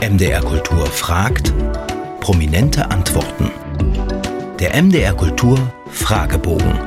[0.00, 1.52] MDR Kultur fragt,
[2.20, 3.50] prominente Antworten.
[4.60, 5.58] Der MDR Kultur
[5.90, 6.78] Fragebogen.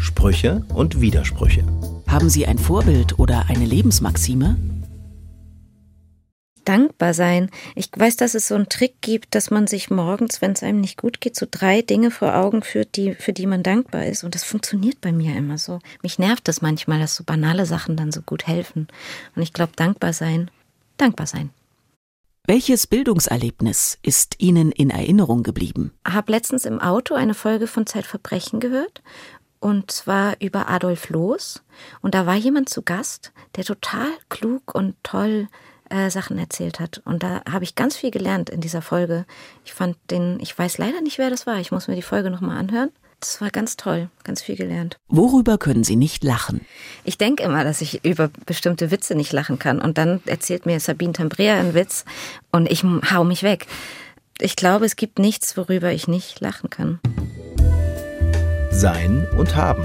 [0.00, 1.62] Sprüche und Widersprüche.
[2.08, 4.56] Haben Sie ein Vorbild oder eine Lebensmaxime?
[6.68, 7.50] Dankbar sein.
[7.74, 10.80] Ich weiß, dass es so einen Trick gibt, dass man sich morgens, wenn es einem
[10.80, 14.24] nicht gut geht, so drei Dinge vor Augen führt, die, für die man dankbar ist.
[14.24, 15.78] Und das funktioniert bei mir immer so.
[16.02, 18.88] Mich nervt das manchmal, dass so banale Sachen dann so gut helfen.
[19.34, 20.50] Und ich glaube, dankbar sein,
[20.96, 21.50] dankbar sein.
[22.48, 25.92] Welches Bildungserlebnis ist Ihnen in Erinnerung geblieben?
[26.06, 29.02] Ich habe letztens im Auto eine Folge von Zeitverbrechen gehört
[29.58, 31.64] und zwar über Adolf Loos.
[32.00, 35.48] Und da war jemand zu Gast, der total klug und toll
[35.90, 37.02] äh, Sachen erzählt hat.
[37.04, 39.24] Und da habe ich ganz viel gelernt in dieser Folge.
[39.64, 41.58] Ich fand den, ich weiß leider nicht, wer das war.
[41.58, 42.90] Ich muss mir die Folge nochmal anhören.
[43.20, 44.98] Das war ganz toll, ganz viel gelernt.
[45.08, 46.60] Worüber können Sie nicht lachen?
[47.04, 49.80] Ich denke immer, dass ich über bestimmte Witze nicht lachen kann.
[49.80, 52.04] Und dann erzählt mir Sabine Tambrea einen Witz
[52.52, 53.66] und ich hau mich weg.
[54.38, 57.00] Ich glaube, es gibt nichts, worüber ich nicht lachen kann.
[58.70, 59.84] Sein und haben.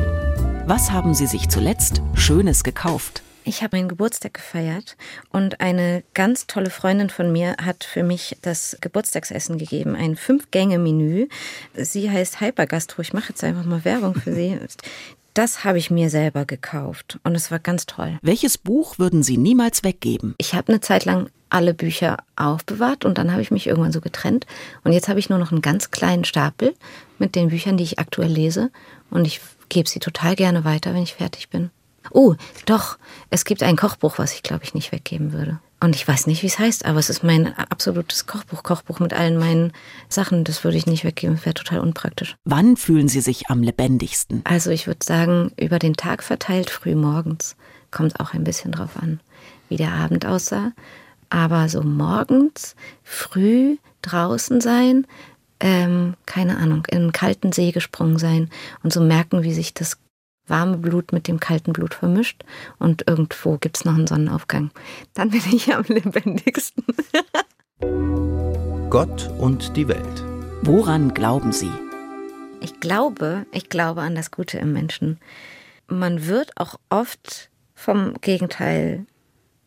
[0.68, 3.24] Was haben Sie sich zuletzt Schönes gekauft?
[3.44, 4.96] Ich habe meinen Geburtstag gefeiert
[5.32, 11.28] und eine ganz tolle Freundin von mir hat für mich das Geburtstagsessen gegeben, ein Fünf-Gänge-Menü.
[11.74, 13.02] Sie heißt Hypergastro.
[13.02, 14.60] Ich mache jetzt einfach mal Werbung für sie.
[15.34, 18.20] Das habe ich mir selber gekauft und es war ganz toll.
[18.22, 20.36] Welches Buch würden Sie niemals weggeben?
[20.38, 24.02] Ich habe eine Zeit lang alle Bücher aufbewahrt und dann habe ich mich irgendwann so
[24.02, 24.46] getrennt
[24.84, 26.74] und jetzt habe ich nur noch einen ganz kleinen Stapel
[27.18, 28.72] mit den Büchern, die ich aktuell lese
[29.10, 29.40] und ich
[29.70, 31.72] gebe sie total gerne weiter, wenn ich fertig bin.
[32.10, 32.36] Oh,
[32.66, 32.98] doch,
[33.30, 35.60] es gibt ein Kochbuch, was ich glaube ich nicht weggeben würde.
[35.84, 38.62] Und ich weiß nicht, wie es heißt, aber es ist mein absolutes Kochbuch.
[38.62, 39.74] Kochbuch mit allen meinen
[40.10, 40.44] Sachen.
[40.44, 41.36] Das würde ich nicht weggeben.
[41.36, 42.36] Das wäre total unpraktisch.
[42.44, 44.42] Wann fühlen Sie sich am lebendigsten?
[44.44, 47.56] Also ich würde sagen, über den Tag verteilt, früh morgens.
[47.90, 49.22] Kommt auch ein bisschen drauf an,
[49.70, 50.72] wie der Abend aussah.
[51.32, 55.08] Aber so morgens, früh draußen sein,
[55.60, 58.50] ähm, keine Ahnung, in einen kalten See gesprungen sein
[58.84, 59.98] und so merken, wie sich das
[60.48, 62.44] warme Blut mit dem kalten Blut vermischt
[62.80, 64.72] und irgendwo gibt es noch einen Sonnenaufgang.
[65.14, 66.84] Dann bin ich am lebendigsten.
[68.90, 70.24] Gott und die Welt.
[70.64, 71.72] Woran glauben Sie?
[72.60, 75.20] Ich glaube, ich glaube an das Gute im Menschen.
[75.88, 79.06] Man wird auch oft vom Gegenteil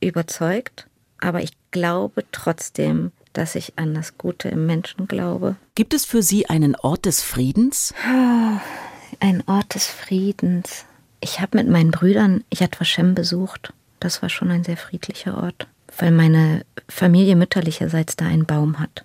[0.01, 0.87] überzeugt,
[1.19, 5.57] aber ich glaube trotzdem, dass ich an das Gute im Menschen glaube.
[5.75, 7.93] Gibt es für Sie einen Ort des Friedens?
[9.21, 10.85] ein Ort des Friedens.
[11.21, 13.73] Ich habe mit meinen Brüdern Yad Vashem besucht.
[14.01, 15.67] Das war schon ein sehr friedlicher Ort,
[15.99, 19.05] weil meine Familie mütterlicherseits da einen Baum hat.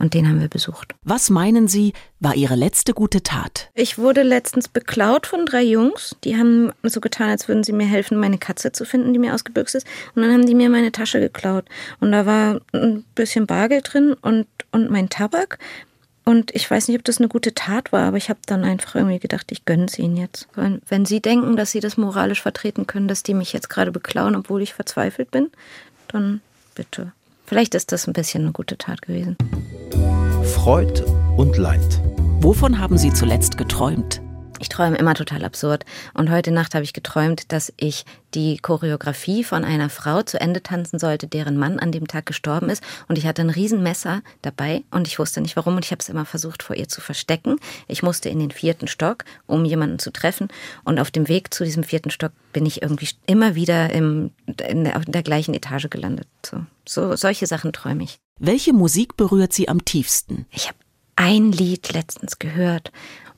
[0.00, 0.94] Und den haben wir besucht.
[1.02, 3.68] Was meinen Sie, war Ihre letzte gute Tat?
[3.74, 6.16] Ich wurde letztens beklaut von drei Jungs.
[6.24, 9.34] Die haben so getan, als würden sie mir helfen, meine Katze zu finden, die mir
[9.34, 9.86] ausgebüxt ist.
[10.14, 11.66] Und dann haben die mir meine Tasche geklaut.
[12.00, 15.58] Und da war ein bisschen Bargeld drin und, und mein Tabak.
[16.30, 18.94] Und ich weiß nicht, ob das eine gute Tat war, aber ich habe dann einfach
[18.94, 20.46] irgendwie gedacht, ich gönne es ihnen jetzt.
[20.54, 23.90] Wenn, wenn sie denken, dass sie das moralisch vertreten können, dass die mich jetzt gerade
[23.90, 25.50] beklauen, obwohl ich verzweifelt bin,
[26.06, 26.40] dann
[26.76, 27.10] bitte.
[27.46, 29.36] Vielleicht ist das ein bisschen eine gute Tat gewesen.
[30.54, 31.02] Freud
[31.36, 32.00] und Leid.
[32.38, 34.22] Wovon haben Sie zuletzt geträumt?
[34.60, 35.86] Ich träume immer total absurd.
[36.12, 38.04] Und heute Nacht habe ich geträumt, dass ich
[38.34, 42.68] die Choreografie von einer Frau zu Ende tanzen sollte, deren Mann an dem Tag gestorben
[42.68, 42.82] ist.
[43.08, 45.76] Und ich hatte ein Riesenmesser dabei und ich wusste nicht warum.
[45.76, 47.56] Und ich habe es immer versucht, vor ihr zu verstecken.
[47.88, 50.48] Ich musste in den vierten Stock, um jemanden zu treffen.
[50.84, 54.84] Und auf dem Weg zu diesem vierten Stock bin ich irgendwie immer wieder im, in,
[54.84, 56.28] der, in der gleichen Etage gelandet.
[56.44, 58.18] So, so solche Sachen träume ich.
[58.38, 60.44] Welche Musik berührt Sie am tiefsten?
[60.50, 60.76] Ich habe
[61.16, 62.92] ein Lied letztens gehört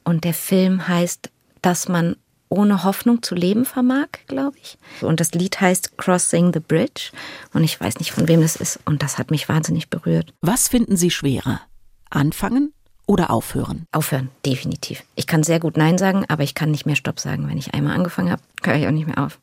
[0.04, 1.30] und der Film heißt,
[1.62, 2.16] dass man
[2.52, 4.76] ohne Hoffnung zu leben vermag, glaube ich.
[5.00, 7.10] Und das Lied heißt Crossing the Bridge.
[7.54, 8.78] Und ich weiß nicht, von wem das ist.
[8.84, 10.34] Und das hat mich wahnsinnig berührt.
[10.42, 11.62] Was finden Sie schwerer?
[12.10, 12.72] Anfangen
[13.06, 13.86] oder aufhören?
[13.90, 15.02] Aufhören, definitiv.
[15.14, 17.48] Ich kann sehr gut Nein sagen, aber ich kann nicht mehr Stopp sagen.
[17.48, 19.38] Wenn ich einmal angefangen habe, höre ich auch nicht mehr auf.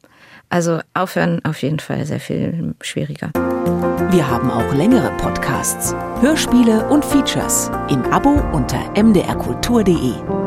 [0.49, 3.31] Also aufhören auf jeden Fall sehr viel schwieriger.
[4.11, 10.38] Wir haben auch längere Podcasts, Hörspiele und Features im Abo unter mdrkultur.de.